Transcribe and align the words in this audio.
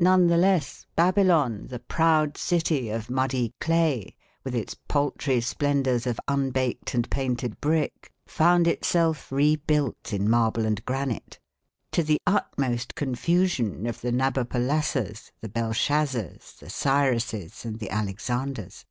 None 0.00 0.26
the 0.26 0.36
less 0.36 0.86
Babylon, 0.96 1.68
the 1.68 1.78
proud 1.78 2.36
city 2.36 2.90
of 2.90 3.08
muddy 3.08 3.54
clay, 3.60 4.16
with 4.42 4.56
its 4.56 4.74
paltry 4.88 5.40
splendours 5.40 6.04
of 6.04 6.18
unbaked 6.26 6.94
and 6.94 7.08
painted 7.08 7.60
brick, 7.60 8.10
found 8.26 8.66
itself 8.66 9.30
rebuilt 9.30 10.12
in 10.12 10.28
marble 10.28 10.66
and 10.66 10.84
granite, 10.84 11.38
to 11.92 12.02
the 12.02 12.18
utmost 12.26 12.96
confusion 12.96 13.86
of 13.86 14.00
the 14.00 14.10
Nabopolassars, 14.10 15.30
the 15.40 15.48
Belshazzars, 15.48 16.58
the 16.58 16.68
Cyruses, 16.68 17.64
and 17.64 17.78
the 17.78 17.90
Alexanders. 17.90 18.84